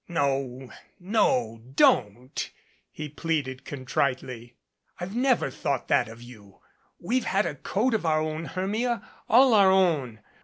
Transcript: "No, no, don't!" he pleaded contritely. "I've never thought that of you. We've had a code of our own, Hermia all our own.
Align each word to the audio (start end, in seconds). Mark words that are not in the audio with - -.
"No, 0.07 0.71
no, 0.99 1.61
don't!" 1.75 2.51
he 2.91 3.07
pleaded 3.07 3.63
contritely. 3.65 4.55
"I've 4.99 5.15
never 5.15 5.51
thought 5.51 5.89
that 5.89 6.07
of 6.07 6.23
you. 6.23 6.59
We've 6.99 7.25
had 7.25 7.45
a 7.45 7.53
code 7.53 7.93
of 7.93 8.03
our 8.03 8.19
own, 8.19 8.45
Hermia 8.45 9.07
all 9.29 9.53
our 9.53 9.69
own. 9.69 10.21